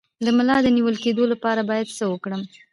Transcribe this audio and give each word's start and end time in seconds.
د 0.25 0.27
ملا 0.37 0.57
د 0.63 0.67
نیول 0.75 0.95
کیدو 1.03 1.23
لپاره 1.33 1.61
باید 1.69 1.93
څه 1.97 2.05
وکړم؟ 2.07 2.41